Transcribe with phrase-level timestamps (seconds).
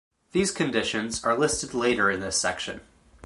[0.31, 2.81] These conditions are listed later in this section.